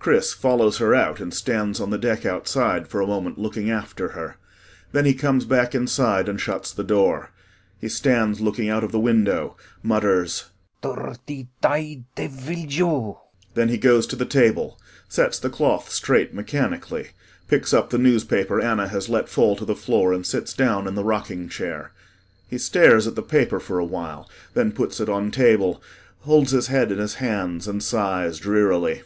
[0.00, 4.08] CHRIS follows her out and stands on the deck outside for a moment looking after
[4.08, 4.36] her.
[4.90, 7.30] Then he comes back inside and shuts the door.
[7.80, 10.46] He stands looking out of the window mutters
[10.82, 13.18] "Dirty die davil, you."
[13.54, 17.10] Then he goes to the table, sets the cloth straight mechanically,
[17.46, 20.96] picks up the newspaper ANNA has let fall to the floor and sits down in
[20.96, 21.92] the rocking chair.
[22.48, 25.80] He stares at the paper for a while, then puts it on table,
[26.22, 29.02] holds his head in his hands and sighs drearily.